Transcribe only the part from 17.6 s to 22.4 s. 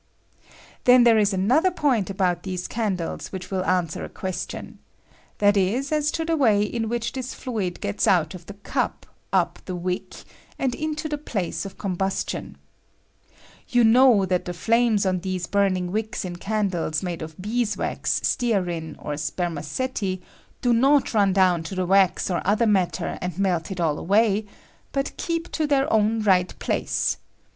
wax, stearin, or spermaceti, do not run down to the wax